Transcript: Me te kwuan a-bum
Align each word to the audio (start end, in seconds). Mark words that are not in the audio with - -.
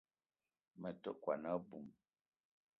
Me 0.79 0.89
te 1.03 1.09
kwuan 1.21 1.43
a-bum 1.53 1.85